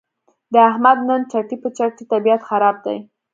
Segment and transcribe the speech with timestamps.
[0.53, 2.97] د احمد نن چټي په چټي طبیعت خراب دی.